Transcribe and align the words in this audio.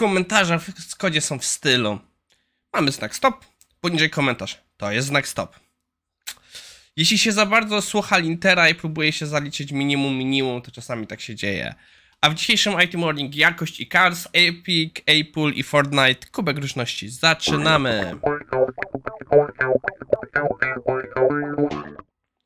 komentarze 0.00 0.58
w 0.58 0.96
kodzie 0.96 1.20
są 1.20 1.38
w 1.38 1.44
stylu. 1.44 1.98
Mamy 2.72 2.92
znak 2.92 3.16
stop, 3.16 3.44
poniżej 3.80 4.10
komentarz. 4.10 4.60
To 4.76 4.92
jest 4.92 5.08
znak 5.08 5.28
stop. 5.28 5.60
Jeśli 6.96 7.18
się 7.18 7.32
za 7.32 7.46
bardzo 7.46 7.82
słucha 7.82 8.18
lintera 8.18 8.68
i 8.68 8.74
próbuje 8.74 9.12
się 9.12 9.26
zaliczyć 9.26 9.72
minimum 9.72 10.14
minimum, 10.14 10.62
to 10.62 10.70
czasami 10.70 11.06
tak 11.06 11.20
się 11.20 11.34
dzieje. 11.34 11.74
A 12.20 12.30
w 12.30 12.34
dzisiejszym 12.34 12.80
IT 12.80 12.94
Morning 12.94 13.36
jakość 13.36 13.80
i 13.80 13.88
cars, 13.88 14.28
Epic, 14.32 14.94
Apple 15.06 15.52
i 15.54 15.62
Fortnite, 15.62 16.26
kubek 16.32 16.58
różności. 16.58 17.08
Zaczynamy! 17.08 18.14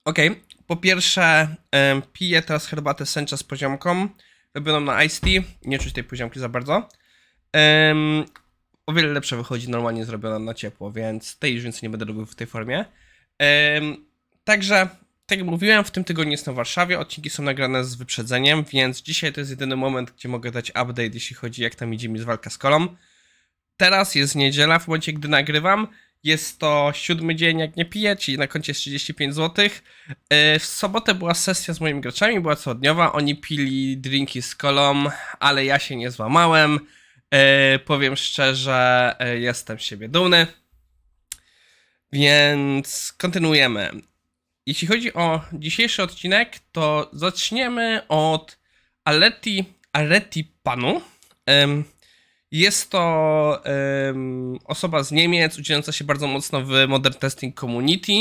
Ok, 0.05 0.18
po 0.66 0.77
pierwsze 0.77 1.57
piję 2.12 2.43
teraz 2.43 2.66
herbatę 2.66 3.07
sencha 3.07 3.36
z 3.36 3.43
poziomką, 3.43 4.09
robioną 4.55 4.80
na 4.80 5.05
Ice 5.05 5.21
Tea, 5.21 5.43
nie 5.64 5.79
czuć 5.79 5.93
tej 5.93 6.05
poziomki 6.05 6.41
za 6.41 6.48
bardzo. 6.48 6.89
Em, 7.55 8.25
o 8.87 8.92
wiele 8.92 9.12
lepsze 9.12 9.37
wychodzi 9.37 9.70
normalnie 9.70 10.05
zrobiona 10.05 10.38
na 10.38 10.55
ciepło, 10.55 10.92
więc 10.92 11.38
tej 11.38 11.55
już 11.55 11.65
więcej 11.65 11.80
nie 11.83 11.91
będę 11.91 12.05
robił 12.05 12.27
w 12.27 12.34
tej 12.34 12.47
formie. 12.47 12.84
Em, 13.38 13.97
także, 14.45 14.88
tak 15.27 15.38
jak 15.38 15.48
mówiłem, 15.48 15.84
w 15.84 15.91
tym 15.91 16.05
tygodniu 16.05 16.33
jestem 16.33 16.55
w 16.55 16.56
Warszawie, 16.56 16.98
odcinki 16.98 17.30
są 17.30 17.42
nagrane 17.42 17.84
z 17.84 17.95
wyprzedzeniem, 17.95 18.64
więc 18.73 19.02
dzisiaj 19.02 19.33
to 19.33 19.41
jest 19.41 19.51
jedyny 19.51 19.77
moment, 19.77 20.11
gdzie 20.11 20.28
mogę 20.28 20.51
dać 20.51 20.70
update, 20.70 21.11
jeśli 21.14 21.37
chodzi 21.37 21.62
jak 21.62 21.75
tam 21.75 21.95
idzie 21.95 22.09
mi 22.09 22.19
z 22.19 22.25
walka 22.25 22.51
z 22.51 22.59
kolą. 22.59 22.88
Teraz 23.77 24.14
jest 24.14 24.34
niedziela, 24.34 24.78
w 24.78 24.89
momencie 24.89 25.12
gdy 25.12 25.28
nagrywam, 25.28 25.89
jest 26.25 26.59
to 26.59 26.92
siódmy 26.95 27.34
dzień 27.34 27.59
jak 27.59 27.77
nie 27.77 27.84
piję, 27.84 28.16
czyli 28.16 28.39
na 28.39 28.47
koncie 28.47 28.70
jest 28.70 28.80
35 28.80 29.34
zł. 29.34 29.64
Yy, 29.64 30.59
W 30.59 30.64
sobotę 30.64 31.14
była 31.14 31.34
sesja 31.34 31.75
z 31.75 31.80
moimi 31.80 32.00
graczami, 32.00 32.41
była 32.41 32.56
całodniowa, 32.56 33.12
oni 33.12 33.36
pili 33.36 33.98
drinki 33.98 34.42
z 34.42 34.55
kolą, 34.55 35.05
ale 35.41 35.64
ja 35.64 35.78
się 35.78 35.97
nie 35.97 36.11
złamałem. 36.11 36.80
Yy, 37.33 37.78
powiem 37.78 38.16
szczerze, 38.16 39.14
yy, 39.20 39.41
jestem 39.41 39.78
siebie 39.78 40.09
dumny. 40.09 40.46
Więc 42.12 43.14
kontynuujemy. 43.19 43.91
Jeśli 44.67 44.89
chodzi 44.89 45.14
o 45.14 45.41
dzisiejszy 45.52 46.02
odcinek, 46.02 46.58
to 46.72 47.11
zaczniemy 47.12 48.02
od 48.08 48.58
Aleti, 49.05 49.64
Areti 49.92 50.52
Panu. 50.62 51.00
Jest 52.50 52.91
to 52.91 53.62
osoba 54.64 55.02
z 55.02 55.12
Niemiec, 55.12 55.58
udzielająca 55.58 55.92
się 55.92 56.05
bardzo 56.05 56.27
mocno 56.27 56.61
w 56.64 56.70
Modern 56.89 57.19
Testing 57.19 57.61
Community. 57.61 58.12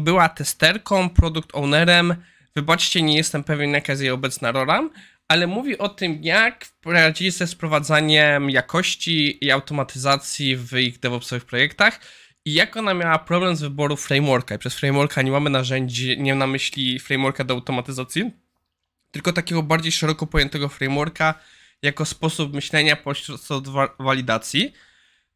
Była 0.00 0.28
testerką, 0.28 1.10
product 1.10 1.48
ownerem. 1.52 2.14
Wybaczcie, 2.56 3.02
nie 3.02 3.16
jestem 3.16 3.44
pewien, 3.44 3.70
jaka 3.70 3.92
jest 3.92 4.02
jej 4.02 4.10
obecna 4.10 4.52
rola, 4.52 4.88
ale 5.28 5.46
mówi 5.46 5.78
o 5.78 5.88
tym, 5.88 6.18
jak 6.22 6.66
poradzili 6.80 7.32
sobie 7.32 7.48
z 7.48 7.52
wprowadzaniem 7.54 8.50
jakości 8.50 9.44
i 9.44 9.50
automatyzacji 9.50 10.56
w 10.56 10.78
ich 10.78 10.98
DevOpsowych 10.98 11.44
projektach 11.44 12.00
i 12.44 12.54
jak 12.54 12.76
ona 12.76 12.94
miała 12.94 13.18
problem 13.18 13.56
z 13.56 13.60
wyboru 13.60 13.96
frameworka. 13.96 14.54
I 14.54 14.58
przez 14.58 14.74
frameworka 14.74 15.22
nie 15.22 15.30
mamy 15.30 15.50
narzędzi, 15.50 16.18
nie 16.20 16.34
na 16.34 16.46
myśli 16.46 16.98
frameworka 17.00 17.44
do 17.44 17.54
automatyzacji, 17.54 18.30
tylko 19.10 19.32
takiego 19.32 19.62
bardziej 19.62 19.92
szeroko 19.92 20.26
pojętego 20.26 20.68
frameworka 20.68 21.34
jako 21.82 22.04
sposób 22.04 22.54
myślenia 22.54 22.96
pośród 22.96 23.68
wa- 23.68 23.94
walidacji. 23.98 24.72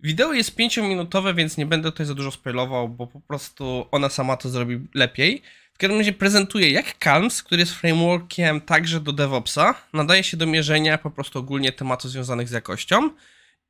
Wideo 0.01 0.33
jest 0.33 0.57
5-minutowe, 0.59 1.35
więc 1.35 1.57
nie 1.57 1.67
będę 1.67 1.93
tutaj 1.93 2.07
za 2.07 2.15
dużo 2.15 2.31
spoilował, 2.31 2.89
bo 2.89 3.07
po 3.07 3.21
prostu 3.21 3.89
ona 3.91 4.09
sama 4.09 4.37
to 4.37 4.49
zrobi 4.49 4.79
lepiej. 4.95 5.43
W 5.79 5.81
każdym 5.81 5.99
razie 5.99 6.13
prezentuje, 6.13 6.71
jak 6.71 6.99
Calms, 7.05 7.43
który 7.43 7.61
jest 7.61 7.73
frameworkiem 7.73 8.61
także 8.61 9.01
do 9.01 9.13
DevOpsa, 9.13 9.75
nadaje 9.93 10.25
się 10.25 10.37
do 10.37 10.47
mierzenia 10.47 10.99
po 10.99 11.11
prostu 11.11 11.39
ogólnie 11.39 11.73
tematów 11.73 12.11
związanych 12.11 12.49
z 12.49 12.53
jakością. 12.53 13.11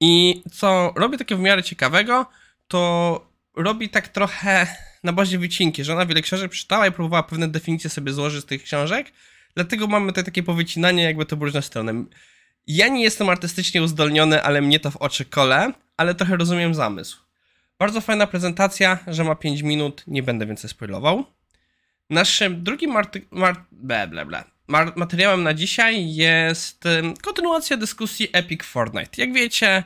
I 0.01 0.42
co 0.53 0.92
robi 0.97 1.19
takie 1.19 1.36
w 1.36 1.41
miarę 1.41 1.62
ciekawego, 1.62 2.27
to 2.69 3.31
robi 3.56 3.89
tak 3.89 4.09
trochę 4.09 4.67
na 5.05 5.12
bazie 5.12 5.39
wycinki, 5.39 5.84
że 5.84 5.92
ona 5.92 6.06
wiele 6.06 6.23
książek 6.23 6.51
przeczytała 6.51 6.86
i 6.86 6.92
próbowała 6.92 7.23
pewne 7.23 7.48
definicje 7.48 7.91
sobie 7.91 8.13
złożyć 8.13 8.42
z 8.42 8.47
tych 8.47 8.63
książek, 8.63 9.13
dlatego 9.55 9.86
mamy 9.86 10.07
tutaj 10.07 10.24
takie 10.24 10.42
powycinanie, 10.42 11.02
jakby 11.02 11.27
to 11.27 11.36
było 11.36 11.45
różne 11.45 11.63
strony. 11.63 12.05
Ja 12.67 12.89
nie 12.89 13.02
jestem 13.02 13.29
artystycznie 13.29 13.83
uzdolniony, 13.83 14.42
ale 14.42 14.61
mnie 14.61 14.80
to 14.80 14.91
w 14.91 14.97
oczy 14.97 15.24
kole, 15.24 15.73
ale 15.97 16.14
trochę 16.14 16.36
rozumiem 16.36 16.74
zamysł. 16.74 17.18
Bardzo 17.79 18.01
fajna 18.01 18.27
prezentacja, 18.27 18.98
że 19.07 19.24
ma 19.24 19.35
5 19.35 19.63
minut, 19.63 20.05
nie 20.07 20.23
będę 20.23 20.47
więcej 20.47 20.70
spoilował. 20.70 21.37
Naszym 22.11 22.64
drugim 22.64 22.91
mar- 23.30 23.64
ble, 23.73 24.07
ble, 24.08 24.27
ble. 24.27 24.45
Mar- 24.69 24.92
materiałem 24.96 25.42
na 25.42 25.55
dzisiaj 25.55 26.14
jest 26.14 26.85
kontynuacja 27.23 27.77
dyskusji 27.77 28.29
Epic 28.33 28.64
Fortnite. 28.64 29.11
Jak 29.17 29.33
wiecie, 29.33 29.85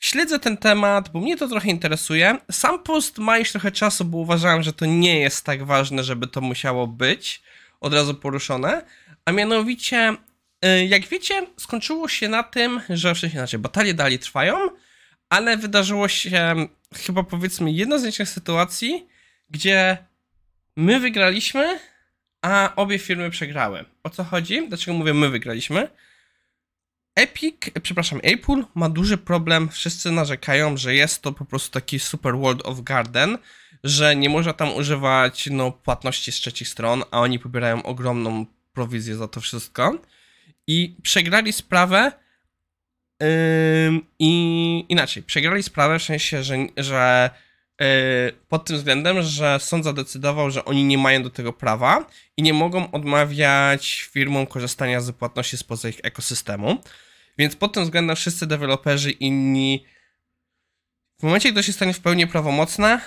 śledzę 0.00 0.38
ten 0.38 0.56
temat, 0.56 1.08
bo 1.08 1.20
mnie 1.20 1.36
to 1.36 1.48
trochę 1.48 1.68
interesuje. 1.68 2.38
Sam 2.50 2.82
post 2.82 3.18
ma 3.18 3.38
już 3.38 3.52
trochę 3.52 3.72
czasu, 3.72 4.04
bo 4.04 4.18
uważałem, 4.18 4.62
że 4.62 4.72
to 4.72 4.86
nie 4.86 5.20
jest 5.20 5.44
tak 5.44 5.64
ważne, 5.64 6.04
żeby 6.04 6.26
to 6.26 6.40
musiało 6.40 6.86
być 6.86 7.42
od 7.80 7.94
razu 7.94 8.14
poruszone. 8.14 8.82
A 9.24 9.32
mianowicie, 9.32 10.16
y, 10.64 10.86
jak 10.86 11.06
wiecie, 11.06 11.46
skończyło 11.56 12.08
się 12.08 12.28
na 12.28 12.42
tym, 12.42 12.80
że 12.88 13.14
w 13.14 13.18
sensie 13.18 13.36
inaczej, 13.36 13.60
batalie 13.60 13.94
dalej 13.94 14.18
trwają, 14.18 14.56
ale 15.28 15.56
wydarzyło 15.56 16.08
się 16.08 16.54
chyba 17.06 17.22
powiedzmy 17.22 17.72
jedna 17.72 17.98
z 17.98 18.02
nielicznych 18.02 18.28
sytuacji, 18.28 19.06
gdzie 19.50 19.98
my 20.76 21.00
wygraliśmy, 21.00 21.78
a 22.42 22.72
obie 22.76 22.98
firmy 22.98 23.30
przegrały. 23.30 23.84
O 24.02 24.10
co 24.10 24.24
chodzi? 24.24 24.68
Dlaczego 24.68 24.98
mówię 24.98 25.14
my 25.14 25.28
wygraliśmy? 25.28 25.88
Epic, 27.14 27.56
przepraszam, 27.82 28.20
Apple 28.22 28.64
ma 28.74 28.88
duży 28.88 29.18
problem. 29.18 29.68
Wszyscy 29.68 30.10
narzekają, 30.10 30.76
że 30.76 30.94
jest 30.94 31.22
to 31.22 31.32
po 31.32 31.44
prostu 31.44 31.70
taki 31.70 31.98
super 31.98 32.36
World 32.36 32.66
of 32.66 32.80
Garden, 32.80 33.38
że 33.84 34.16
nie 34.16 34.28
można 34.28 34.52
tam 34.52 34.74
używać 34.74 35.48
no, 35.50 35.72
płatności 35.72 36.32
z 36.32 36.34
trzecich 36.34 36.68
stron, 36.68 37.02
a 37.10 37.20
oni 37.20 37.38
pobierają 37.38 37.82
ogromną 37.82 38.46
prowizję 38.72 39.16
za 39.16 39.28
to 39.28 39.40
wszystko. 39.40 39.98
I 40.66 40.96
przegrali 41.02 41.52
sprawę. 41.52 42.12
Ym, 43.86 44.06
I 44.18 44.84
inaczej, 44.88 45.22
przegrali 45.22 45.62
sprawę 45.62 45.98
w 45.98 46.02
sensie, 46.02 46.42
że, 46.42 46.56
że 46.76 47.30
yy, 47.32 47.50
pod 48.48 48.64
tym 48.64 48.76
względem, 48.76 49.22
że 49.22 49.58
sąd 49.60 49.84
zadecydował, 49.84 50.50
że 50.50 50.64
oni 50.64 50.84
nie 50.84 50.98
mają 50.98 51.22
do 51.22 51.30
tego 51.30 51.52
prawa 51.52 52.06
i 52.36 52.42
nie 52.42 52.52
mogą 52.52 52.90
odmawiać 52.90 54.02
firmom 54.02 54.46
korzystania 54.46 55.00
z 55.00 55.12
płatności 55.12 55.56
spoza 55.56 55.88
ich 55.88 56.00
ekosystemu. 56.02 56.78
Więc 57.38 57.56
pod 57.56 57.72
tym 57.72 57.84
względem 57.84 58.16
wszyscy 58.16 58.46
deweloperzy 58.46 59.10
inni 59.10 59.86
w 61.20 61.22
momencie, 61.22 61.52
gdy 61.52 61.62
się 61.62 61.72
stanie 61.72 61.94
w 61.94 62.00
pełni 62.00 62.26
prawomocne, 62.26 63.00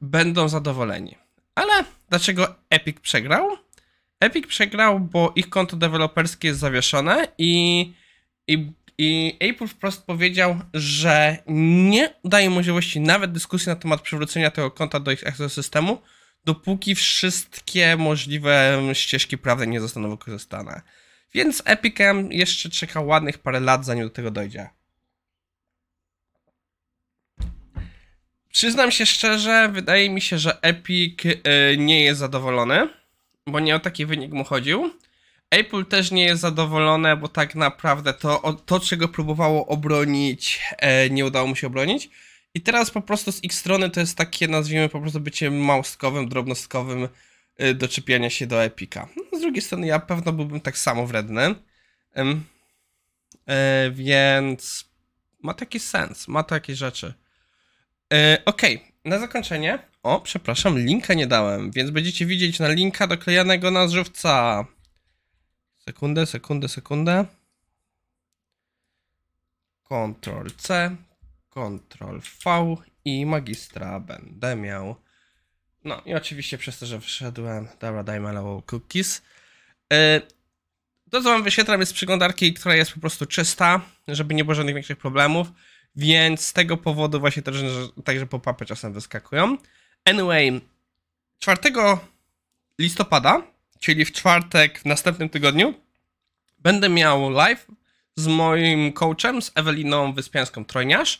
będą 0.00 0.48
zadowoleni. 0.48 1.16
Ale 1.54 1.84
dlaczego 2.08 2.54
Epic 2.70 3.00
przegrał? 3.00 3.56
Epic 4.20 4.46
przegrał, 4.46 5.00
bo 5.00 5.32
ich 5.36 5.48
konto 5.48 5.76
deweloperskie 5.76 6.48
jest 6.48 6.60
zawieszone 6.60 7.28
i, 7.38 7.92
i, 8.46 8.72
i 8.98 9.36
Apple 9.40 9.66
wprost 9.66 10.06
powiedział, 10.06 10.60
że 10.74 11.38
nie 11.46 12.14
daje 12.24 12.50
możliwości 12.50 13.00
nawet 13.00 13.32
dyskusji 13.32 13.68
na 13.68 13.76
temat 13.76 14.00
przywrócenia 14.00 14.50
tego 14.50 14.70
konta 14.70 15.00
do 15.00 15.10
ich 15.10 15.26
ekosystemu, 15.26 15.98
dopóki 16.44 16.94
wszystkie 16.94 17.96
możliwe 17.96 18.82
ścieżki 18.92 19.38
prawne 19.38 19.66
nie 19.66 19.80
zostaną 19.80 20.10
wykorzystane. 20.10 20.82
Więc 21.34 21.62
Epicem 21.64 22.32
jeszcze 22.32 22.70
czeka 22.70 23.00
ładnych 23.00 23.38
parę 23.38 23.60
lat, 23.60 23.84
zanim 23.84 24.04
do 24.04 24.10
tego 24.10 24.30
dojdzie. 24.30 24.70
Przyznam 28.52 28.90
się 28.90 29.06
szczerze, 29.06 29.68
wydaje 29.72 30.10
mi 30.10 30.20
się, 30.20 30.38
że 30.38 30.62
Epic 30.62 31.24
y, 31.24 31.76
nie 31.78 32.04
jest 32.04 32.20
zadowolony, 32.20 32.88
bo 33.46 33.60
nie 33.60 33.76
o 33.76 33.78
taki 33.78 34.06
wynik 34.06 34.32
mu 34.32 34.44
chodził. 34.44 34.90
Apple 35.50 35.84
też 35.84 36.10
nie 36.10 36.24
jest 36.24 36.40
zadowolone, 36.42 37.16
bo 37.16 37.28
tak 37.28 37.54
naprawdę 37.54 38.14
to, 38.14 38.52
to 38.66 38.80
czego 38.80 39.08
próbowało 39.08 39.66
obronić, 39.66 40.60
e, 40.78 41.10
nie 41.10 41.26
udało 41.26 41.46
mu 41.46 41.56
się 41.56 41.66
obronić. 41.66 42.10
I 42.54 42.60
teraz 42.60 42.90
po 42.90 43.00
prostu 43.00 43.32
z 43.32 43.44
ich 43.44 43.54
strony 43.54 43.90
to 43.90 44.00
jest 44.00 44.18
takie, 44.18 44.48
nazwijmy 44.48 44.88
po 44.88 45.00
prostu 45.00 45.20
bycie 45.20 45.50
małstkowym, 45.50 46.28
drobnostkowym 46.28 47.08
y, 47.60 47.74
doczepiania 47.74 48.30
się 48.30 48.46
do 48.46 48.64
Epika. 48.64 49.08
No, 49.16 49.38
z 49.38 49.42
drugiej 49.42 49.62
strony 49.62 49.86
ja 49.86 49.98
pewno 49.98 50.32
byłbym 50.32 50.60
tak 50.60 50.78
samo 50.78 51.06
wredny. 51.06 51.54
E, 53.46 53.90
więc 53.90 54.84
ma 55.42 55.54
taki 55.54 55.80
sens, 55.80 56.28
ma 56.28 56.42
takie 56.42 56.74
rzeczy. 56.74 57.14
E, 58.12 58.42
Okej, 58.44 58.92
na 59.04 59.18
zakończenie. 59.18 59.78
O, 60.02 60.20
przepraszam, 60.20 60.78
linka 60.78 61.14
nie 61.14 61.26
dałem, 61.26 61.70
więc 61.70 61.90
będziecie 61.90 62.26
widzieć 62.26 62.58
na 62.58 62.68
linka 62.68 63.06
doklejanego 63.06 63.70
na 63.70 63.88
żywca. 63.88 64.64
Sekundę, 65.88 66.26
sekundę, 66.26 66.68
sekundę. 66.68 67.24
Ctrl 69.84 70.48
C, 70.56 70.96
Ctrl 71.50 72.18
V 72.44 72.76
i 73.04 73.26
magistra 73.26 74.00
będę 74.00 74.56
miał. 74.56 74.96
No 75.84 76.02
i 76.06 76.14
oczywiście 76.14 76.58
przez 76.58 76.78
to, 76.78 76.86
że 76.86 77.00
wszedłem, 77.00 77.68
dobra, 77.80 78.02
dajmy 78.04 78.28
allow 78.28 78.64
cookies. 78.66 79.22
E, 79.92 80.20
To, 81.10 81.22
co 81.22 81.28
wam 81.28 81.42
wyświetlam, 81.42 81.80
jest 81.80 81.92
przeglądarki, 81.94 82.54
która 82.54 82.74
jest 82.74 82.92
po 82.92 83.00
prostu 83.00 83.26
czysta. 83.26 83.80
żeby 84.08 84.34
nie 84.34 84.44
było 84.44 84.54
żadnych 84.54 84.74
większych 84.74 84.98
problemów, 84.98 85.48
więc 85.96 86.46
z 86.46 86.52
tego 86.52 86.76
powodu 86.76 87.20
właśnie 87.20 87.42
też, 87.42 87.56
że 87.56 87.88
także 88.04 88.26
pop-upy 88.26 88.66
czasem 88.66 88.92
wyskakują. 88.92 89.56
Anyway, 90.04 90.60
4 91.38 91.58
listopada, 92.78 93.42
czyli 93.80 94.04
w 94.04 94.12
czwartek 94.12 94.78
w 94.78 94.84
następnym 94.84 95.28
tygodniu, 95.28 95.74
będę 96.58 96.88
miał 96.88 97.30
live 97.30 97.66
z 98.16 98.26
moim 98.26 98.92
coachem, 98.92 99.42
z 99.42 99.52
Eweliną 99.54 100.12
Wyspiańską-Trojniarz 100.12 101.18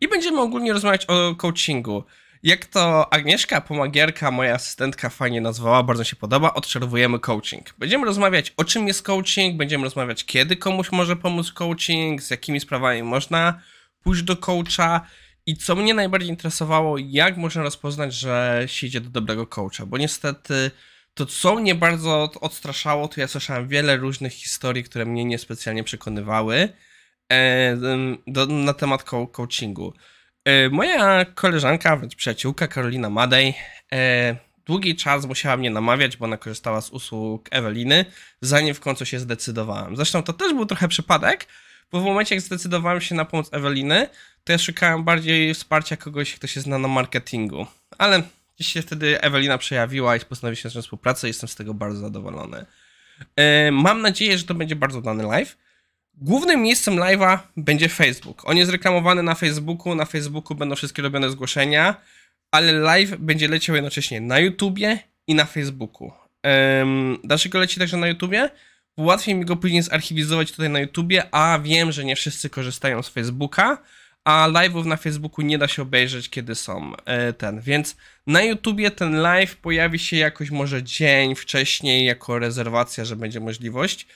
i 0.00 0.08
będziemy 0.08 0.40
ogólnie 0.40 0.72
rozmawiać 0.72 1.06
o 1.06 1.34
coachingu. 1.34 2.04
Jak 2.42 2.66
to 2.66 3.12
Agnieszka 3.12 3.60
Pomagierka, 3.60 4.30
moja 4.30 4.54
asystentka, 4.54 5.10
fajnie 5.10 5.40
nazwała, 5.40 5.82
bardzo 5.82 6.04
się 6.04 6.16
podoba, 6.16 6.54
odczerwujemy 6.54 7.18
coaching. 7.18 7.74
Będziemy 7.78 8.06
rozmawiać 8.06 8.52
o 8.56 8.64
czym 8.64 8.88
jest 8.88 9.02
coaching, 9.02 9.56
będziemy 9.56 9.84
rozmawiać 9.84 10.24
kiedy 10.24 10.56
komuś 10.56 10.92
może 10.92 11.16
pomóc 11.16 11.52
coaching, 11.52 12.22
z 12.22 12.30
jakimi 12.30 12.60
sprawami 12.60 13.02
można 13.02 13.60
pójść 14.02 14.22
do 14.22 14.36
coacha 14.36 15.06
i 15.46 15.56
co 15.56 15.76
mnie 15.76 15.94
najbardziej 15.94 16.30
interesowało, 16.30 16.98
jak 16.98 17.36
można 17.36 17.62
rozpoznać, 17.62 18.14
że 18.14 18.64
się 18.66 18.86
idzie 18.86 19.00
do 19.00 19.10
dobrego 19.10 19.46
coacha, 19.46 19.86
bo 19.86 19.98
niestety 19.98 20.70
to 21.20 21.26
co 21.26 21.54
mnie 21.54 21.74
bardzo 21.74 22.30
odstraszało, 22.40 23.08
to 23.08 23.20
ja 23.20 23.28
słyszałem 23.28 23.68
wiele 23.68 23.96
różnych 23.96 24.32
historii, 24.32 24.84
które 24.84 25.04
mnie 25.04 25.24
niespecjalnie 25.24 25.84
przekonywały 25.84 26.68
e, 27.32 27.76
do, 28.26 28.46
na 28.46 28.74
temat 28.74 29.04
coachingu. 29.32 29.92
E, 30.44 30.68
moja 30.68 31.24
koleżanka, 31.24 31.96
wręcz 31.96 32.14
przyjaciółka 32.14 32.68
Karolina 32.68 33.10
Madej, 33.10 33.54
e, 33.92 34.36
długi 34.66 34.96
czas 34.96 35.26
musiała 35.26 35.56
mnie 35.56 35.70
namawiać, 35.70 36.16
bo 36.16 36.24
ona 36.24 36.36
korzystała 36.36 36.80
z 36.80 36.90
usług 36.90 37.48
Eweliny, 37.50 38.04
zanim 38.40 38.74
w 38.74 38.80
końcu 38.80 39.06
się 39.06 39.18
zdecydowałem. 39.18 39.96
Zresztą 39.96 40.22
to 40.22 40.32
też 40.32 40.54
był 40.54 40.66
trochę 40.66 40.88
przypadek, 40.88 41.46
bo 41.92 42.00
w 42.00 42.04
momencie, 42.04 42.34
jak 42.34 42.44
zdecydowałem 42.44 43.00
się 43.00 43.14
na 43.14 43.24
pomoc 43.24 43.48
Eweliny, 43.52 44.08
to 44.44 44.52
ja 44.52 44.58
szukałem 44.58 45.04
bardziej 45.04 45.54
wsparcia 45.54 45.96
kogoś, 45.96 46.34
kto 46.34 46.46
się 46.46 46.60
zna 46.60 46.78
na 46.78 46.88
marketingu. 46.88 47.66
Ale 47.98 48.22
się 48.66 48.82
wtedy 48.82 49.20
Ewelina 49.20 49.58
przejawiła 49.58 50.16
i 50.16 50.20
postanowił 50.20 50.56
się 50.56 50.68
zacząć 50.68 50.84
współpracę 50.84 51.28
jestem 51.28 51.48
z 51.48 51.54
tego 51.54 51.74
bardzo 51.74 52.00
zadowolony. 52.00 52.66
E, 53.36 53.70
mam 53.70 54.02
nadzieję, 54.02 54.38
że 54.38 54.44
to 54.44 54.54
będzie 54.54 54.76
bardzo 54.76 55.00
dany 55.00 55.22
live. 55.22 55.56
Głównym 56.14 56.62
miejscem 56.62 56.96
live'a 56.96 57.38
będzie 57.56 57.88
Facebook. 57.88 58.48
On 58.48 58.56
jest 58.56 58.70
reklamowany 58.70 59.22
na 59.22 59.34
Facebooku, 59.34 59.94
na 59.94 60.04
Facebooku 60.04 60.56
będą 60.56 60.74
wszystkie 60.74 61.02
robione 61.02 61.30
zgłoszenia, 61.30 61.94
ale 62.50 62.72
live 62.72 63.16
będzie 63.18 63.48
leciał 63.48 63.76
jednocześnie 63.76 64.20
na 64.20 64.38
YouTubie 64.38 64.98
i 65.26 65.34
na 65.34 65.44
Facebooku. 65.44 66.12
Um, 66.44 67.18
dlaczego 67.24 67.58
leci 67.58 67.80
także 67.80 67.96
na 67.96 68.08
YouTubie? 68.08 68.50
Bo 68.96 69.02
łatwiej 69.02 69.34
mi 69.34 69.44
go 69.44 69.56
później 69.56 69.82
zarchiwizować 69.82 70.52
tutaj 70.52 70.70
na 70.70 70.80
YouTubie, 70.80 71.34
a 71.34 71.58
wiem, 71.58 71.92
że 71.92 72.04
nie 72.04 72.16
wszyscy 72.16 72.50
korzystają 72.50 73.02
z 73.02 73.08
Facebooka, 73.08 73.78
a 74.24 74.48
live'ów 74.48 74.86
na 74.86 74.96
Facebooku 74.96 75.44
nie 75.44 75.58
da 75.58 75.68
się 75.68 75.82
obejrzeć, 75.82 76.30
kiedy 76.30 76.54
są 76.54 76.92
e, 76.96 77.32
ten. 77.32 77.60
Więc 77.60 77.96
na 78.26 78.42
YouTubie 78.42 78.90
ten 78.90 79.20
live 79.20 79.56
pojawi 79.56 79.98
się 79.98 80.16
jakoś 80.16 80.50
może 80.50 80.82
dzień 80.82 81.34
wcześniej 81.34 82.04
jako 82.04 82.38
rezerwacja, 82.38 83.04
że 83.04 83.16
będzie 83.16 83.40
możliwość 83.40 84.06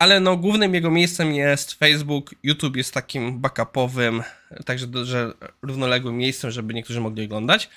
ale 0.00 0.20
no 0.20 0.36
głównym 0.36 0.74
jego 0.74 0.90
miejscem 0.90 1.34
jest 1.34 1.72
Facebook, 1.72 2.34
YouTube 2.42 2.76
jest 2.76 2.94
takim 2.94 3.40
backupowym, 3.40 4.22
także 4.64 4.86
że 5.04 5.32
równoległym 5.62 6.16
miejscem, 6.16 6.50
żeby 6.50 6.74
niektórzy 6.74 7.00
mogli 7.00 7.24
oglądać. 7.24 7.70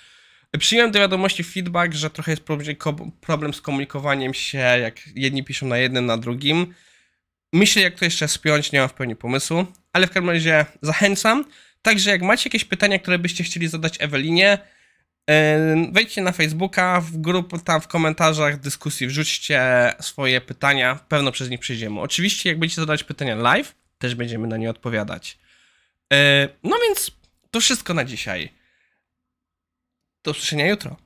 Przyjąłem 0.59 0.91
do 0.91 0.99
wiadomości 0.99 1.43
feedback, 1.43 1.93
że 1.93 2.09
trochę 2.09 2.31
jest 2.31 2.43
problem 3.21 3.53
z 3.53 3.61
komunikowaniem 3.61 4.33
się, 4.33 4.57
jak 4.57 5.07
jedni 5.15 5.43
piszą 5.43 5.67
na 5.67 5.77
jednym, 5.77 6.05
na 6.05 6.17
drugim. 6.17 6.73
Myślę, 7.53 7.81
jak 7.81 7.99
to 7.99 8.05
jeszcze 8.05 8.27
spiąć, 8.27 8.71
nie 8.71 8.79
mam 8.79 8.89
w 8.89 8.93
pełni 8.93 9.15
pomysłu, 9.15 9.65
ale 9.93 10.07
w 10.07 10.09
każdym 10.09 10.29
razie 10.29 10.65
zachęcam. 10.81 11.45
Także 11.83 12.09
jak 12.09 12.21
macie 12.21 12.49
jakieś 12.49 12.65
pytania, 12.65 12.99
które 12.99 13.19
byście 13.19 13.43
chcieli 13.43 13.67
zadać 13.67 13.97
Ewelinie, 13.99 14.57
Wejdźcie 15.91 16.21
na 16.21 16.31
Facebooka, 16.31 17.01
w 17.01 17.17
grupę, 17.17 17.59
tam 17.59 17.81
w 17.81 17.87
komentarzach 17.87 18.59
dyskusji 18.59 19.07
wrzućcie 19.07 19.93
swoje 19.99 20.41
pytania, 20.41 20.99
pewno 21.07 21.31
przez 21.31 21.49
nich 21.49 21.59
przejdziemy. 21.59 21.99
Oczywiście, 21.99 22.49
jak 22.49 22.59
będziecie 22.59 22.81
zadawać 22.81 23.03
pytania 23.03 23.35
live, 23.35 23.75
też 23.97 24.15
będziemy 24.15 24.47
na 24.47 24.57
nie 24.57 24.69
odpowiadać. 24.69 25.37
No 26.63 26.77
więc 26.87 27.11
to 27.51 27.59
wszystko 27.59 27.93
na 27.93 28.05
dzisiaj. 28.05 28.49
Do 30.23 30.31
usłyszenia 30.31 30.67
jutro. 30.67 30.97